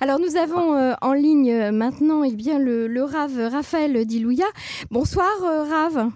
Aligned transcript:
Alors 0.00 0.20
nous 0.20 0.36
avons 0.36 0.74
euh, 0.74 0.94
en 1.02 1.12
ligne 1.12 1.50
euh, 1.50 1.72
maintenant 1.72 2.22
eh 2.22 2.30
bien, 2.30 2.60
le, 2.60 2.86
le 2.86 3.02
Rav 3.02 3.32
Raphaël 3.50 4.04
Dilouya. 4.06 4.46
Bonsoir 4.92 5.26
euh, 5.42 5.64
Rav. 5.64 6.10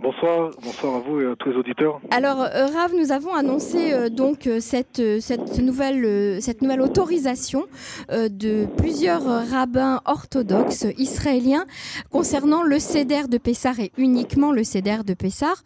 Bonsoir, 0.00 0.52
bonsoir 0.62 0.94
à 0.94 0.98
vous 1.00 1.20
et 1.20 1.26
à 1.26 1.34
tous 1.34 1.50
les 1.50 1.56
auditeurs. 1.56 2.00
Alors, 2.12 2.40
euh, 2.40 2.66
Rav, 2.66 2.94
nous 2.96 3.10
avons 3.10 3.34
annoncé 3.34 3.92
euh, 3.92 4.08
donc 4.08 4.46
euh, 4.46 4.60
cette, 4.60 5.02
cette, 5.20 5.58
nouvelle, 5.58 6.40
cette 6.40 6.62
nouvelle 6.62 6.80
autorisation 6.82 7.64
euh, 8.12 8.28
de 8.28 8.66
plusieurs 8.76 9.24
rabbins 9.50 10.00
orthodoxes 10.04 10.86
israéliens 10.98 11.64
concernant 12.12 12.62
le 12.62 12.78
CEDER 12.78 13.26
de 13.28 13.38
Pessar 13.38 13.80
et 13.80 13.90
uniquement 13.98 14.52
le 14.52 14.62
CEDER 14.62 14.98
de 15.04 15.14
Pessar, 15.14 15.56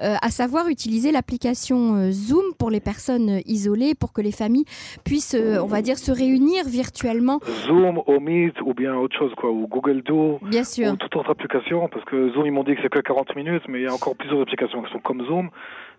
euh, 0.00 0.14
à 0.22 0.30
savoir 0.30 0.68
utiliser 0.68 1.12
l'application 1.12 2.10
Zoom 2.12 2.54
pour 2.58 2.70
les 2.70 2.80
personnes 2.80 3.40
isolées, 3.44 3.94
pour 3.94 4.14
que 4.14 4.22
les 4.22 4.32
familles 4.32 4.64
puissent, 5.04 5.36
on 5.36 5.66
va 5.66 5.82
dire, 5.82 5.98
se 5.98 6.12
réunir 6.12 6.64
virtuellement. 6.66 7.40
Zoom, 7.66 8.00
ou 8.06 8.20
Meet 8.20 8.58
ou 8.62 8.72
bien 8.72 8.94
autre 8.96 9.18
chose, 9.18 9.32
quoi, 9.36 9.50
ou 9.50 9.66
Google 9.66 10.02
Bien 10.42 10.64
sûr. 10.64 10.92
ou 10.92 10.96
toute 10.96 11.14
autre 11.14 11.30
application, 11.30 11.88
parce 11.88 12.04
que 12.06 12.32
Zoom, 12.32 12.46
ils 12.46 12.52
m'ont 12.52 12.64
dit 12.64 12.74
que 12.74 12.80
c'est 12.82 12.88
que 12.88 12.98
40 13.00 13.36
minutes, 13.36 13.62
mais 13.68 13.81
il 13.82 13.84
y 13.86 13.88
a 13.88 13.94
encore 13.94 14.16
plusieurs 14.16 14.40
applications 14.40 14.82
qui 14.82 14.92
sont 14.92 15.00
comme 15.00 15.24
Zoom. 15.26 15.50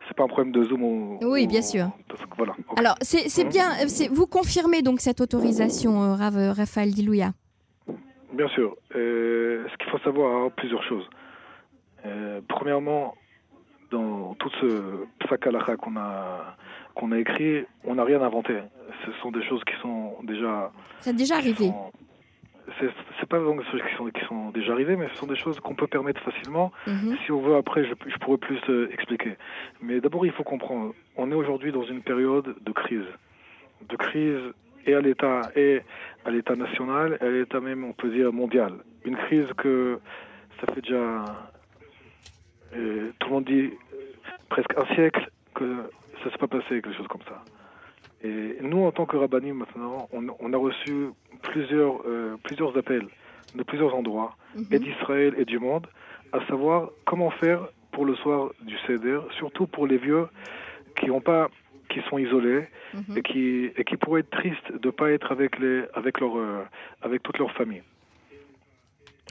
C'est 0.07 0.15
pas 0.17 0.23
un 0.23 0.27
problème 0.27 0.51
de 0.51 0.63
Zoom 0.63 0.83
ou. 0.83 1.19
Oui, 1.21 1.45
ou- 1.45 1.47
bien 1.47 1.61
sûr. 1.61 1.87
Voilà. 2.37 2.53
Alors, 2.77 2.95
c'est 3.01 3.47
bien, 3.47 3.71
euh, 3.81 4.07
vous 4.11 4.27
confirmez 4.27 4.81
donc 4.81 4.99
cette 4.99 5.21
autorisation, 5.21 6.01
euh, 6.03 6.15
Rav 6.15 6.37
euh, 6.37 6.51
Raphaël 6.51 6.91
Dilouya? 6.91 7.31
Bien 8.33 8.47
sûr. 8.49 8.75
Euh, 8.95 9.65
ce 9.71 9.77
qu'il 9.77 9.89
faut 9.91 9.99
savoir, 9.99 10.51
plusieurs 10.51 10.83
choses. 10.83 11.07
Euh, 12.05 12.41
premièrement, 12.49 13.15
dans 13.91 14.33
tout 14.39 14.49
ce 14.59 15.05
psak 15.19 15.47
halakha 15.47 15.77
qu'on 15.77 15.95
a, 15.95 16.55
qu'on 16.95 17.11
a 17.11 17.19
écrit, 17.19 17.63
on 17.85 17.95
n'a 17.95 18.03
rien 18.03 18.21
inventé. 18.21 18.55
Ce 19.05 19.11
sont 19.21 19.31
des 19.31 19.43
choses 19.47 19.61
qui 19.63 19.73
sont 19.81 20.15
déjà 20.23 20.71
Ça 20.99 21.11
a 21.11 21.13
déjà 21.13 21.35
arrivé. 21.35 21.67
sont- 21.67 21.91
C'est 22.79 23.29
pas 23.29 23.39
des 23.39 23.45
choses 23.71 23.81
qui 23.89 23.95
sont, 23.95 24.05
qui 24.07 24.25
sont 24.25 24.49
déjà 24.51 24.73
arrivées, 24.73 24.95
mais 24.95 25.07
ce 25.09 25.15
sont 25.15 25.27
des 25.27 25.35
choses 25.35 25.59
qu'on 25.59 25.75
peut 25.75 25.87
permettre 25.87 26.21
facilement. 26.21 26.71
Mhm. 26.87 27.17
Si 27.25 27.31
on 27.31 27.41
veut, 27.41 27.55
après, 27.55 27.85
je, 27.85 27.93
je 28.07 28.17
pourrais 28.17 28.37
plus 28.37 28.59
euh, 28.69 28.89
expliquer. 28.91 29.35
Mais 29.81 29.99
d'abord, 29.99 30.25
il 30.25 30.31
faut 30.31 30.43
comprendre, 30.43 30.93
on 31.15 31.31
est 31.31 31.35
aujourd'hui 31.35 31.71
dans 31.71 31.83
une 31.83 32.01
période 32.01 32.55
de 32.61 32.71
crise. 32.71 33.05
De 33.89 33.95
crise 33.95 34.53
et 34.85 34.95
à 34.95 35.01
l'État 35.01 35.41
et 35.55 35.81
à 36.25 36.31
l'État 36.31 36.55
national, 36.55 37.17
et 37.21 37.25
à 37.25 37.29
l'État 37.29 37.59
même, 37.59 37.83
on 37.83 37.93
peut 37.93 38.09
dire, 38.09 38.31
mondial. 38.33 38.73
Une 39.05 39.15
crise 39.15 39.47
que 39.57 39.99
ça 40.59 40.73
fait 40.73 40.81
déjà, 40.81 41.25
euh, 42.75 43.11
tout 43.19 43.27
le 43.27 43.33
monde 43.33 43.45
dit, 43.45 43.71
presque 44.49 44.73
un 44.77 44.85
siècle 44.95 45.29
que 45.55 45.89
ça 46.23 46.31
s'est 46.31 46.37
pas 46.37 46.47
passé 46.47 46.81
quelque 46.81 46.93
chose 46.93 47.07
comme 47.07 47.23
ça. 47.27 47.43
Et 48.23 48.57
nous, 48.61 48.85
en 48.85 48.91
tant 48.91 49.05
que 49.05 49.17
rabbinim, 49.17 49.57
maintenant, 49.57 50.07
on, 50.13 50.25
on 50.39 50.53
a 50.53 50.57
reçu 50.57 51.09
plusieurs, 51.43 52.01
euh, 52.07 52.37
plusieurs 52.43 52.75
appels 52.77 53.07
de 53.55 53.63
plusieurs 53.63 53.93
endroits, 53.95 54.35
et 54.71 54.79
Mhm. 54.79 54.83
d'Israël 54.85 55.33
et 55.37 55.45
du 55.45 55.59
monde, 55.59 55.87
à 56.31 56.39
savoir 56.47 56.89
comment 57.05 57.29
faire 57.31 57.67
pour 57.91 58.05
le 58.05 58.15
soir 58.15 58.51
du 58.61 58.77
Seder, 58.87 59.19
surtout 59.37 59.67
pour 59.67 59.85
les 59.85 59.97
vieux 59.97 60.27
qui 60.97 61.11
ont 61.11 61.21
pas, 61.21 61.49
qui 61.89 62.01
sont 62.09 62.17
isolés 62.17 62.67
Mhm. 62.93 63.17
et 63.17 63.21
qui 63.21 63.71
et 63.77 63.83
qui 63.83 63.97
pourraient 63.97 64.21
être 64.21 64.31
tristes 64.31 64.71
de 64.85 64.89
pas 64.89 65.11
être 65.11 65.31
avec 65.31 65.59
les 65.59 65.83
avec 65.93 66.19
leur 66.19 66.35
euh, 66.37 66.63
avec 67.01 67.21
toute 67.23 67.37
leur 67.37 67.51
famille. 67.51 67.83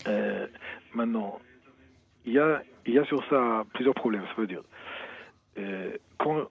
Euh, 0.06 0.46
maintenant, 0.94 1.40
il 2.24 2.32
y 2.34 2.38
a 2.38 2.62
il 2.86 2.94
y 2.94 2.98
a 2.98 3.04
sur 3.04 3.24
ça 3.28 3.64
plusieurs 3.74 3.94
problèmes, 3.94 4.24
ça 4.34 4.40
veut 4.40 4.46
dire. 4.46 4.62
Quand 6.18 6.48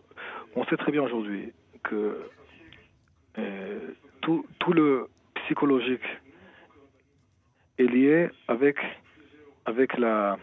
on 0.55 0.65
sait 0.65 0.77
très 0.77 0.91
bien 0.91 1.01
aujourd'hui 1.03 1.51
que 1.83 2.29
tout 4.21 4.45
tout 4.59 4.73
le 4.73 5.07
psychologique 5.45 6.01
est 7.77 7.83
lié 7.83 8.29
avec 8.47 8.77
avec 9.65 9.97
la 9.97 10.37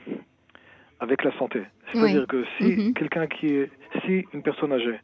avec 1.00 1.22
la 1.24 1.36
santé. 1.38 1.62
C'est-à-dire 1.92 2.20
Oui. 2.22 2.26
que 2.26 2.44
si 2.58 2.64
Mhm. 2.64 2.94
quelqu'un 2.94 3.26
qui 3.26 3.46
est 3.46 3.70
si 4.04 4.24
une 4.34 4.42
personne 4.42 4.72
âgée, 4.72 4.98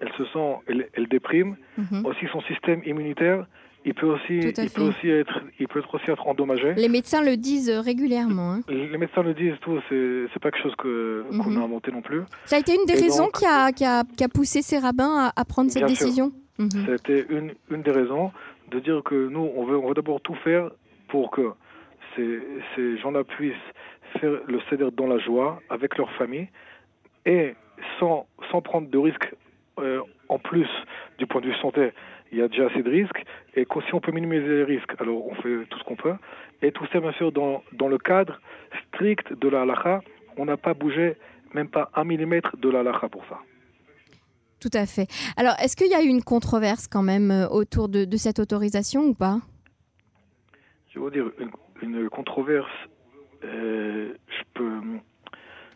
elle 0.00 0.12
se 0.18 0.24
sent 0.26 0.56
elle, 0.66 0.88
elle 0.94 1.08
déprime, 1.08 1.56
Mhm. 1.78 2.04
aussi 2.06 2.26
son 2.32 2.40
système 2.42 2.82
immunitaire, 2.84 3.46
il 3.84 3.94
peut 3.94 4.06
aussi 4.06 4.38
il 4.38 4.70
peut 4.70 4.82
aussi 4.82 5.08
être 5.08 5.40
il 5.60 5.68
peut 5.68 5.82
aussi 5.92 6.10
être 6.10 6.26
endommagé. 6.26 6.74
Les 6.74 6.88
médecins 6.88 7.22
le 7.22 7.36
disent 7.36 7.70
régulièrement. 7.70 8.54
hein. 8.54 8.60
Les 8.68 8.98
médecins 8.98 9.22
le 9.22 9.34
disent 9.34 9.58
tout, 9.60 9.78
c'est 9.88 10.40
pas 10.40 10.50
quelque 10.50 10.62
chose 10.62 10.74
que 10.76 11.24
qu'on 11.30 11.50
Mhm. 11.50 11.60
a 11.62 11.64
inventé 11.64 11.92
non 11.92 12.02
plus. 12.02 12.22
Ça 12.46 12.56
a 12.56 12.58
été 12.58 12.74
une 12.74 12.84
des 12.86 12.98
Et 12.98 13.02
raisons 13.02 13.24
donc- 13.26 13.34
qui, 13.38 13.46
a, 13.46 13.70
qui, 13.72 13.84
a, 13.84 14.02
qui 14.16 14.24
a 14.24 14.28
poussé 14.28 14.62
ces 14.62 14.78
rabbins 14.78 15.14
à, 15.26 15.40
à 15.40 15.44
prendre 15.44 15.70
cette 15.70 15.86
sûr. 15.88 15.88
décision 15.88 16.32
Mhm. 16.58 16.70
C'était 16.86 17.26
une, 17.28 17.52
une 17.70 17.82
des 17.82 17.90
raisons 17.92 18.32
de 18.70 18.80
dire 18.80 19.02
que 19.04 19.28
nous, 19.28 19.50
on 19.56 19.64
veut, 19.64 19.76
on 19.76 19.88
veut 19.88 19.94
d'abord 19.94 20.20
tout 20.20 20.34
faire 20.36 20.70
pour 21.08 21.30
que 21.30 21.52
ces, 22.14 22.40
ces 22.74 22.98
gens-là 22.98 23.24
puissent 23.24 23.54
faire 24.18 24.32
le 24.46 24.60
CEDER 24.68 24.90
dans 24.92 25.06
la 25.06 25.18
joie, 25.18 25.60
avec 25.70 25.96
leur 25.98 26.10
famille, 26.12 26.48
et 27.24 27.54
sans, 27.98 28.26
sans 28.50 28.60
prendre 28.62 28.88
de 28.88 28.98
risques 28.98 29.34
euh, 29.78 30.00
en 30.28 30.38
plus 30.38 30.68
du 31.18 31.26
point 31.26 31.40
de 31.40 31.46
vue 31.46 31.56
santé. 31.56 31.90
Il 32.32 32.38
y 32.38 32.42
a 32.42 32.48
déjà 32.48 32.66
assez 32.66 32.82
de 32.82 32.90
risques, 32.90 33.22
et 33.54 33.64
que 33.64 33.80
si 33.82 33.94
on 33.94 34.00
peut 34.00 34.12
minimiser 34.12 34.48
les 34.48 34.64
risques, 34.64 34.94
alors 34.98 35.26
on 35.26 35.34
fait 35.36 35.66
tout 35.70 35.78
ce 35.78 35.84
qu'on 35.84 35.96
peut. 35.96 36.14
Et 36.62 36.72
tout 36.72 36.86
ça, 36.92 37.00
bien 37.00 37.12
sûr, 37.12 37.30
dans, 37.32 37.62
dans 37.72 37.88
le 37.88 37.98
cadre 37.98 38.40
strict 38.88 39.32
de 39.34 39.48
la 39.48 39.62
halakha, 39.62 40.00
on 40.36 40.44
n'a 40.46 40.56
pas 40.56 40.74
bougé 40.74 41.16
même 41.54 41.68
pas 41.68 41.90
un 41.94 42.04
millimètre 42.04 42.56
de 42.56 42.68
la 42.68 42.80
halakha 42.80 43.08
pour 43.08 43.24
ça. 43.26 43.38
Tout 44.66 44.78
à 44.78 44.86
fait. 44.86 45.06
Alors, 45.36 45.54
est-ce 45.62 45.76
qu'il 45.76 45.86
y 45.86 45.94
a 45.94 46.02
eu 46.02 46.08
une 46.08 46.24
controverse 46.24 46.88
quand 46.88 47.02
même 47.02 47.30
euh, 47.30 47.46
autour 47.48 47.88
de, 47.88 48.04
cette 48.16 48.40
autorisation 48.40 49.02
ou 49.02 49.14
pas? 49.14 49.38
Je 50.92 50.98
vous 50.98 51.08
dire, 51.08 51.30
une, 51.82 52.08
controverse, 52.08 52.66
euh, 53.44 54.12
je, 54.26 54.42
peux, 54.54 54.80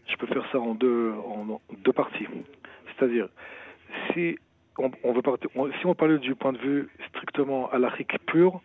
je 0.08 0.16
peux 0.16 0.26
faire 0.26 0.44
ça 0.50 0.58
en 0.58 0.74
deux, 0.74 1.12
en, 1.12 1.60
deux 1.84 1.92
parties. 1.92 2.26
C'est-à-dire, 2.98 3.28
si 4.12 4.36
on, 4.76 5.12
veut 5.12 5.22
partir, 5.22 5.48
si 5.78 5.86
on 5.86 5.94
parlait 5.94 6.18
du 6.18 6.34
point 6.34 6.52
de 6.52 6.58
vue 6.58 6.88
strictement 7.10 7.70
halachique 7.70 8.18
pur, 8.26 8.60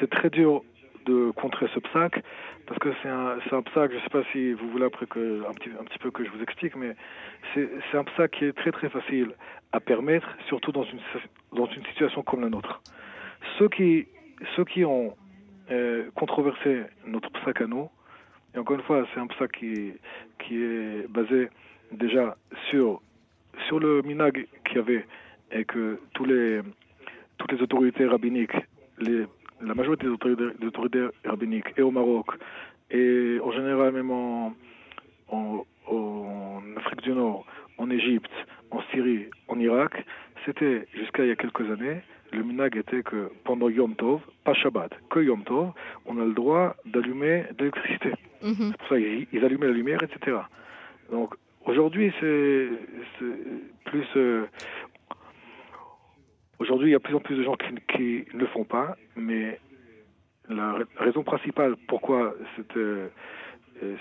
c'est 0.00 0.10
très 0.10 0.28
dur 0.28 0.64
de 1.06 1.30
contrer 1.30 1.66
ce 1.74 1.80
psaque, 1.80 2.22
parce 2.66 2.78
que 2.80 2.92
c'est 3.02 3.08
un, 3.08 3.38
c'est 3.44 3.54
un 3.54 3.62
psaque, 3.62 3.92
je 3.92 3.96
ne 3.96 4.02
sais 4.02 4.10
pas 4.10 4.22
si 4.32 4.52
vous 4.52 4.68
voulez 4.70 4.84
après 4.84 5.06
que, 5.06 5.42
un, 5.48 5.52
petit, 5.54 5.70
un 5.80 5.84
petit 5.84 5.98
peu 5.98 6.10
que 6.10 6.24
je 6.24 6.30
vous 6.30 6.42
explique, 6.42 6.76
mais 6.76 6.94
c'est 7.54 7.96
un 7.96 8.04
psaque 8.04 8.32
qui 8.32 8.44
est 8.44 8.52
très 8.52 8.72
très 8.72 8.88
facile 8.88 9.30
à 9.72 9.80
permettre, 9.80 10.28
surtout 10.48 10.72
dans 10.72 10.84
une, 10.84 11.00
dans 11.52 11.66
une 11.66 11.84
situation 11.86 12.22
comme 12.22 12.42
la 12.42 12.50
nôtre. 12.50 12.82
Ceux 13.58 13.68
qui, 13.68 14.06
ceux 14.54 14.64
qui 14.64 14.84
ont 14.84 15.16
euh, 15.70 16.10
controversé 16.14 16.82
notre 17.06 17.30
psaque 17.30 17.60
à 17.60 17.66
nous, 17.66 17.88
et 18.54 18.58
encore 18.58 18.76
une 18.76 18.82
fois, 18.82 19.06
c'est 19.14 19.20
un 19.20 19.26
psaque 19.28 19.52
qui, 19.52 19.92
qui 20.38 20.62
est 20.62 21.08
basé 21.08 21.48
déjà 21.92 22.36
sur, 22.70 23.00
sur 23.68 23.78
le 23.78 24.02
minag 24.02 24.46
qu'il 24.64 24.76
y 24.76 24.80
avait 24.80 25.06
et 25.52 25.64
que 25.64 26.00
tous 26.14 26.24
les, 26.24 26.60
toutes 27.38 27.52
les 27.52 27.62
autorités 27.62 28.06
rabbiniques, 28.06 28.56
les, 28.98 29.26
la 29.60 29.74
majorité 29.74 30.04
des 30.06 30.12
autorités, 30.12 30.44
des 30.60 30.66
autorités 30.66 31.06
rabbiniques, 31.24 31.72
et 31.76 31.82
au 31.82 31.90
Maroc, 31.90 32.26
et 32.90 33.38
en 33.42 33.50
général 33.52 33.92
même 33.92 34.10
en, 34.10 34.54
en, 35.28 35.64
en 35.88 36.62
Afrique 36.76 37.02
du 37.02 37.12
Nord, 37.12 37.46
en 37.78 37.90
Égypte, 37.90 38.30
en 38.70 38.80
Syrie, 38.92 39.26
en 39.48 39.58
Irak, 39.58 40.04
c'était 40.44 40.86
jusqu'à 40.94 41.24
il 41.24 41.28
y 41.28 41.32
a 41.32 41.36
quelques 41.36 41.68
années, 41.70 42.00
le 42.32 42.42
minag 42.42 42.76
était 42.76 43.02
que 43.02 43.30
pendant 43.44 43.68
Yom 43.68 43.94
Tov, 43.94 44.20
pas 44.44 44.54
Shabbat, 44.54 44.92
que 45.10 45.20
Yom 45.20 45.44
Tov, 45.44 45.70
on 46.06 46.20
a 46.20 46.24
le 46.24 46.32
droit 46.32 46.76
d'allumer 46.84 47.44
de 47.56 47.58
l'électricité. 47.64 48.12
Mhm. 48.42 48.54
C'est 48.70 48.76
pour 48.78 48.88
ça 48.88 48.96
qu'ils 48.98 49.26
ils 49.32 49.44
allumaient 49.44 49.66
la 49.68 49.72
lumière, 49.72 50.02
etc. 50.02 50.38
Donc 51.10 51.34
aujourd'hui, 51.64 52.12
c'est 52.20 52.68
c'est 53.18 53.90
plus. 53.90 54.06
euh, 54.16 54.46
aujourd'hui, 56.58 56.88
il 56.88 56.92
y 56.92 56.94
a 56.94 56.98
de 56.98 57.02
plus 57.02 57.14
en 57.14 57.20
plus 57.20 57.36
de 57.36 57.42
gens 57.42 57.56
qui, 57.56 57.74
qui 58.24 58.34
ne 58.34 58.40
le 58.40 58.46
font 58.46 58.64
pas, 58.64 58.96
mais 59.16 59.58
la 60.48 60.72
ra- 60.72 60.78
raison 60.98 61.22
principale 61.22 61.74
pourquoi 61.88 62.34
euh, 62.76 63.08
euh, 63.82 63.96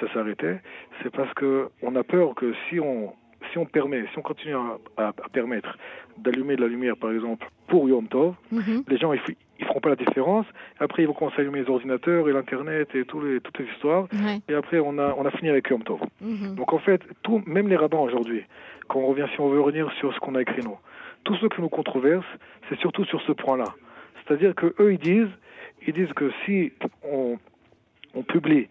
ça, 0.00 0.20
arrêté, 0.20 0.56
c'est 1.02 1.10
parce 1.10 1.32
que 1.34 1.68
on 1.82 1.94
a 1.96 2.02
peur 2.04 2.34
que 2.34 2.52
si 2.68 2.80
on 2.80 3.12
si 3.52 3.58
on 3.58 3.64
permet, 3.64 4.02
si 4.12 4.18
on 4.18 4.22
continue 4.22 4.54
à, 4.54 4.78
à- 4.98 5.08
à 5.08 5.28
permettre 5.32 5.76
d'allumer 6.18 6.56
de 6.56 6.60
la 6.60 6.68
lumière, 6.68 6.94
par 6.96 7.10
exemple, 7.10 7.46
pour 7.68 7.88
Yom 7.88 8.06
Tov, 8.06 8.34
Mhm. 8.52 8.84
les 8.86 8.98
gens 8.98 9.12
ils, 9.14 9.20
ils 9.58 9.64
feront 9.64 9.80
pas 9.80 9.88
la 9.88 9.96
différence. 9.96 10.46
Après, 10.78 11.02
ils 11.02 11.06
vont 11.06 11.14
commencer 11.14 11.38
à 11.38 11.40
allumer 11.40 11.62
les 11.62 11.70
ordinateurs 11.70 12.28
et 12.28 12.32
l'internet 12.32 12.94
et 12.94 13.04
tous 13.06 13.20
les, 13.22 13.40
toutes 13.40 13.58
les 13.58 13.64
histoires. 13.72 14.06
Ouais. 14.12 14.40
Et 14.48 14.54
après, 14.54 14.78
on 14.78 14.98
a, 14.98 15.14
on 15.16 15.24
a 15.24 15.30
fini 15.30 15.48
avec 15.48 15.68
Yom 15.70 15.82
Tov. 15.82 16.00
Mhm. 16.20 16.54
Donc 16.54 16.72
en 16.74 16.78
fait, 16.78 17.00
tout, 17.22 17.42
même 17.46 17.66
les 17.68 17.76
rabbins 17.76 17.98
aujourd'hui, 17.98 18.44
quand 18.88 19.00
on 19.00 19.06
revient, 19.06 19.26
si 19.34 19.40
on 19.40 19.48
veut 19.48 19.60
revenir 19.60 19.90
sur 19.92 20.12
ce 20.14 20.20
qu'on 20.20 20.34
a 20.34 20.42
écrit 20.42 20.62
nous, 20.62 20.76
tous 21.24 21.36
ceux 21.36 21.48
qui 21.48 21.60
nous 21.60 21.68
controversent, 21.68 22.24
c'est 22.68 22.78
surtout 22.78 23.04
sur 23.04 23.20
ce 23.22 23.32
point-là. 23.32 23.66
C'est-à-dire 24.16 24.54
que 24.54 24.74
eux, 24.78 24.92
ils 24.92 24.98
disent, 24.98 25.30
ils 25.86 25.92
disent 25.92 26.12
que 26.14 26.30
si 26.44 26.72
on, 27.02 27.38
publie 28.28 28.68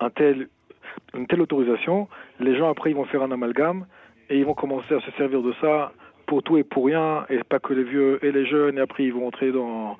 une 0.00 1.26
telle 1.26 1.40
autorisation, 1.40 2.08
les 2.40 2.56
gens 2.56 2.70
après 2.70 2.90
ils 2.90 2.96
vont 2.96 3.04
faire 3.04 3.22
un 3.22 3.30
amalgame 3.30 3.86
et 4.30 4.38
ils 4.38 4.44
vont 4.44 4.54
commencer 4.54 4.94
à 4.94 5.00
se 5.00 5.10
servir 5.12 5.42
de 5.42 5.52
ça 5.60 5.92
pour 6.26 6.42
tout 6.42 6.56
et 6.56 6.64
pour 6.64 6.86
rien, 6.86 7.24
et 7.28 7.38
pas 7.44 7.60
que 7.60 7.72
les 7.72 7.84
vieux 7.84 8.24
et 8.24 8.32
les 8.32 8.46
jeunes, 8.46 8.78
et 8.78 8.80
après 8.80 9.04
ils 9.04 9.12
vont 9.12 9.26
entrer 9.26 9.52
dans, 9.52 9.96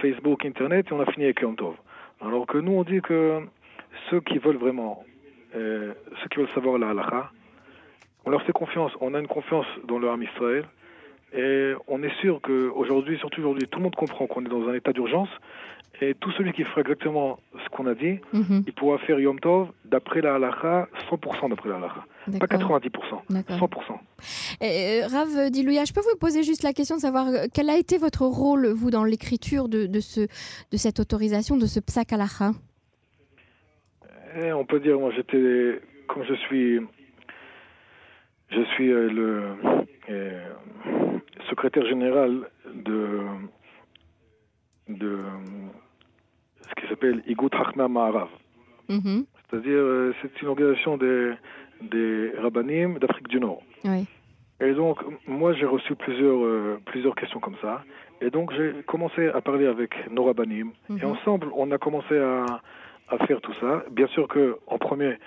Facebook, 0.00 0.44
Internet, 0.44 0.86
et 0.90 0.92
on 0.92 1.00
a 1.00 1.06
fini 1.06 1.24
avec 1.24 1.40
Yom. 1.40 1.56
Alors 2.20 2.46
que 2.46 2.58
nous, 2.58 2.72
on 2.72 2.84
dit 2.84 3.00
que 3.00 3.40
ceux 4.08 4.20
qui 4.20 4.38
veulent 4.38 4.56
vraiment, 4.56 5.04
euh, 5.54 5.92
ceux 6.22 6.28
qui 6.28 6.38
veulent 6.38 6.54
savoir 6.54 6.78
la 6.78 6.90
halakha, 6.90 7.30
on 8.24 8.30
leur 8.30 8.42
fait 8.42 8.52
confiance. 8.52 8.92
On 9.00 9.14
a 9.14 9.18
une 9.18 9.26
confiance 9.26 9.66
dans 9.84 9.98
le 9.98 10.08
Ham 10.08 10.22
Israël. 10.22 10.64
Et 11.32 11.72
on 11.86 12.02
est 12.02 12.14
sûr 12.20 12.40
qu'aujourd'hui, 12.42 13.18
surtout 13.18 13.40
aujourd'hui, 13.40 13.68
tout 13.68 13.78
le 13.78 13.84
monde 13.84 13.94
comprend 13.96 14.26
qu'on 14.26 14.44
est 14.44 14.48
dans 14.48 14.68
un 14.68 14.74
état 14.74 14.92
d'urgence. 14.92 15.28
Et 16.02 16.14
tout 16.14 16.30
celui 16.32 16.52
qui 16.54 16.64
fera 16.64 16.80
exactement 16.80 17.38
ce 17.62 17.68
qu'on 17.68 17.86
a 17.86 17.94
dit, 17.94 18.20
Mhm. 18.32 18.64
il 18.66 18.72
pourra 18.72 18.96
faire 18.98 19.20
Yom 19.20 19.38
Tov 19.38 19.68
d'après 19.84 20.22
la 20.22 20.36
halakha, 20.36 20.88
100% 21.10 21.48
d'après 21.50 21.68
la 21.68 21.76
halakha. 21.76 22.06
Pas 22.38 22.46
D'accord. 22.46 22.58
90%, 22.80 23.22
D'accord. 23.28 23.56
100%. 23.58 24.00
Et, 24.62 25.02
euh, 25.02 25.06
Rav 25.08 25.50
Dilouya, 25.50 25.84
je 25.84 25.92
peux 25.92 26.00
vous 26.00 26.16
poser 26.18 26.42
juste 26.42 26.62
la 26.62 26.72
question 26.72 26.96
de 26.96 27.00
savoir 27.02 27.28
euh, 27.28 27.46
quel 27.52 27.68
a 27.68 27.76
été 27.76 27.98
votre 27.98 28.24
rôle, 28.24 28.66
vous, 28.68 28.90
dans 28.90 29.04
l'écriture 29.04 29.68
de, 29.68 29.84
de, 29.86 30.00
ce, 30.00 30.20
de 30.22 30.76
cette 30.78 31.00
autorisation, 31.00 31.56
de 31.58 31.66
ce 31.66 31.80
psak 31.80 32.12
halacha? 32.14 32.52
Et 34.42 34.52
on 34.52 34.64
peut 34.64 34.80
dire, 34.80 34.98
moi 34.98 35.10
j'étais, 35.14 35.80
comme 36.08 36.24
je 36.24 36.34
suis, 36.34 36.80
je 38.50 38.62
suis 38.74 38.90
euh, 38.90 39.08
le 39.10 39.42
euh, 40.08 40.40
secrétaire 41.48 41.86
général 41.86 42.48
de, 42.74 43.20
de 44.88 45.18
ce 46.68 46.74
qui 46.80 46.88
s'appelle 46.88 47.22
Igut 47.26 47.48
Hachma 47.52 47.88
Ma'arav. 47.88 48.28
Mhm. 48.88 49.24
C'est-à-dire, 49.48 49.72
euh, 49.78 50.14
c'est 50.22 50.42
une 50.42 50.48
organisation 50.48 50.96
des, 50.96 51.32
des 51.82 52.32
rabbinim 52.38 52.98
d'Afrique 52.98 53.28
du 53.28 53.40
Nord. 53.40 53.62
Oui. 53.84 54.06
Et 54.60 54.72
donc, 54.74 54.98
moi, 55.26 55.52
j'ai 55.54 55.64
reçu 55.66 55.94
plusieurs, 55.94 56.44
euh, 56.44 56.78
plusieurs 56.86 57.14
questions 57.14 57.40
comme 57.40 57.56
ça. 57.62 57.82
Et 58.20 58.30
donc, 58.30 58.52
j'ai 58.52 58.74
commencé 58.86 59.28
à 59.28 59.40
parler 59.40 59.66
avec 59.66 59.90
nos 60.10 60.24
rabbinim. 60.24 60.72
Et 60.90 60.92
Mhm. 60.92 61.04
ensemble, 61.04 61.48
on 61.54 61.70
a 61.70 61.78
commencé 61.78 62.18
à, 62.18 62.44
à 63.08 63.18
faire 63.26 63.40
tout 63.40 63.54
ça. 63.60 63.84
Bien 63.90 64.06
sûr 64.08 64.28
que, 64.28 64.58
en 64.66 64.78
premier, 64.78 65.18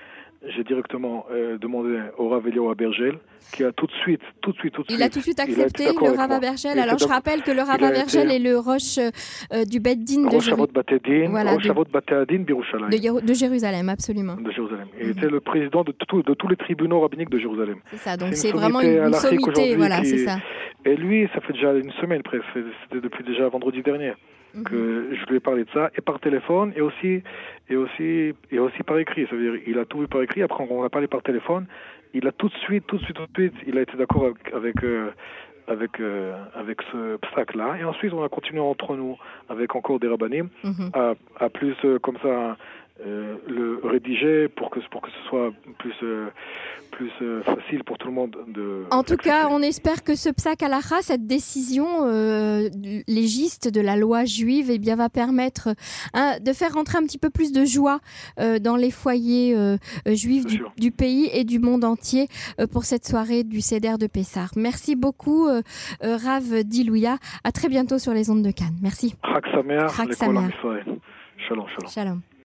j'ai 0.50 0.64
directement 0.64 1.26
euh, 1.32 1.58
demandé 1.58 2.00
au 2.18 2.30
Rav 2.30 2.46
Eliyahu 2.48 2.76
Bergel, 2.76 3.18
qui 3.54 3.64
a 3.64 3.72
tout 3.72 3.88
de 3.88 3.92
suite, 3.94 4.22
tout 4.42 4.52
de 4.52 4.58
suite, 4.58 4.74
tout 4.74 4.82
de 4.84 4.88
Il 4.90 4.96
suite. 4.96 5.02
a 5.06 5.10
tout 5.10 5.20
de 5.20 5.24
suite 5.24 5.38
il 5.48 5.62
accepté 5.62 5.86
le 5.86 6.18
Rav. 6.18 6.40
Il 6.74 6.80
Alors, 6.80 6.98
je 7.00 7.06
rappelle 7.06 7.42
que 7.44 7.52
le 7.52 7.62
Rav 7.62 7.78
Il 7.82 7.86
été- 8.02 8.36
est 8.36 8.40
le 8.40 8.58
roche 8.58 8.98
euh, 8.98 9.64
du 9.66 9.80
Beddin 9.80 10.24
de, 10.24 10.28
Rosh 10.30 10.44
Jéru- 10.46 10.54
Havot 10.54 10.68
Batedin, 10.74 11.30
Voilà, 11.30 11.52
Rosh 11.54 11.64
de- 11.64 13.26
de 13.26 13.34
Jérusalem, 13.34 13.90
absolument. 13.90 14.36
de 14.36 14.52
Jérusalem. 14.52 14.88
Il 15.00 15.06
Mhm. 15.08 15.12
était 15.12 15.30
le 15.30 15.40
président 15.40 15.84
de, 15.84 15.92
tout- 16.08 16.24
de 16.24 16.34
tous 16.34 16.48
les 16.48 16.56
tribunaux 16.58 17.02
rabbiniques 17.02 17.30
de 17.30 17.40
Jérusalem. 17.40 17.78
C'est 17.92 17.98
ça, 17.98 18.18
donc 18.18 18.34
C'est 18.34 18.52
vraiment 18.52 18.82
une, 18.82 19.14
sommité, 19.14 19.76
voilà, 19.76 20.00
qui- 20.02 20.08
c'est 20.08 20.26
ça. 20.26 20.38
Et 20.86 20.96
lui, 20.98 21.30
ça 21.34 21.40
fait 21.42 21.54
déjà 21.54 21.72
une 21.74 21.92
semaine 22.02 22.22
presque, 22.24 22.44
c'était 22.54 23.00
depuis 23.02 23.24
déjà 23.24 23.48
vendredi 23.48 23.82
dernier. 23.82 24.14
Mhm. 24.54 24.64
que 24.64 25.10
je 25.16 25.26
lui 25.30 25.38
ai 25.38 25.40
parlé 25.40 25.64
de 25.64 25.70
ça, 25.72 25.90
et 25.98 26.02
par 26.02 26.20
téléphone, 26.20 26.74
et 26.76 26.82
aussi, 26.82 27.24
et 27.70 27.76
aussi, 27.76 28.34
et 28.52 28.60
aussi 28.60 28.84
par 28.84 28.98
écrit. 29.00 29.26
Ça 29.28 29.36
veut 29.36 29.52
dire, 29.52 29.62
il 29.68 29.80
a 29.80 29.86
tout 29.86 30.00
vu 30.00 30.08
par 30.08 30.22
écrit. 30.22 30.44
Après, 30.44 30.66
on 30.70 30.84
a 30.84 30.90
parlé 30.90 31.08
par 31.08 31.22
téléphone. 31.24 31.66
Il 32.14 32.28
a 32.28 32.32
tout 32.32 32.48
de 32.50 32.54
suite, 32.66 32.86
tout 32.88 32.98
de 32.98 33.04
suite, 33.04 33.16
tout 33.18 33.26
de 33.26 33.34
suite, 33.42 33.56
il 33.66 33.78
a 33.78 33.82
été 33.82 33.98
d'accord 33.98 34.26
avec, 34.26 34.54
avec, 34.54 34.84
euh, 34.84 35.10
avec, 35.68 36.00
euh, 36.00 36.36
avec 36.54 36.82
ce 36.92 37.16
obstacle-là. 37.16 37.78
Et 37.80 37.84
ensuite, 37.84 38.14
on 38.14 38.24
a 38.24 38.30
continué 38.30 38.60
entre 38.60 38.96
nous 38.96 39.18
avec 39.50 39.76
encore 39.76 40.00
des 40.00 40.08
rabbinim 40.08 40.50
Mhm. 40.64 40.92
à, 40.94 41.14
à 41.40 41.50
plus 41.50 41.76
euh, 41.86 41.98
comme 42.00 42.18
ça 42.22 42.58
euh, 43.00 43.38
le 43.48 43.82
rédiger 43.84 44.48
pour 44.50 44.70
que 44.70 44.80
pour 44.92 45.02
que 45.02 45.10
ce 45.10 45.28
soit 45.28 45.52
plus 45.80 45.96
euh, 46.04 46.30
plus 46.92 47.12
euh, 47.24 47.42
facile 47.42 47.84
pour 47.84 47.98
tout 47.98 48.06
le 48.08 48.14
monde 48.14 48.38
de. 48.48 48.84
En 48.92 49.02
tout 49.02 49.18
cas, 49.18 49.48
on 49.50 49.64
espère 49.64 50.04
que 50.04 50.14
ce 50.14 50.30
psak 50.30 50.62
halacha, 50.62 51.02
cette 51.02 51.26
décision 51.26 52.06
légiste 53.08 53.68
de 53.68 53.82
la 53.82 53.96
loi 53.96 54.26
juive, 54.26 54.70
eh 54.70 54.78
bien, 54.78 54.96
va 54.96 55.10
permettre 55.10 55.70
hein, 56.14 56.38
de 56.40 56.54
faire 56.54 56.76
rentrer 56.76 57.00
un 57.00 57.02
petit 57.02 57.18
peu 57.18 57.32
plus 57.32 57.52
de 57.52 57.66
joie 57.66 58.00
dans 58.38 58.76
les 58.76 58.92
foyers 58.92 59.56
juifs 60.06 60.46
du, 60.78 60.92
pays 60.92 61.32
et 61.34 61.46
du 61.46 61.58
monde 61.58 61.84
entier 61.84 62.28
pour 62.72 62.84
cette 62.84 63.08
soirée 63.08 63.44
du 63.44 63.62
Seder 63.62 63.96
de 64.00 64.06
Pessar. 64.06 64.52
Merci 64.56 64.96
beaucoup, 64.96 65.48
Rav 66.02 66.64
Dilouya. 66.64 67.18
À 67.44 67.52
très 67.52 67.70
bientôt 67.70 67.98
sur 67.98 68.14
les 68.14 68.30
ondes 68.30 68.44
de 68.44 68.52
Cannes. 68.52 68.78
Merci. 68.84 69.16
L'école 69.24 69.50
en 69.58 70.14
Sameach. 70.14 70.54
Israël. 70.54 70.86
Shalom, 71.48 71.66
shalom. 71.68 71.90
Shalom. 71.90 72.33